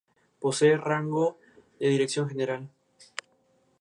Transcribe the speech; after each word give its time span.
Posee 0.43 0.75
rango 0.77 1.37
de 1.79 1.89
dirección 1.89 2.27
general. 2.27 2.63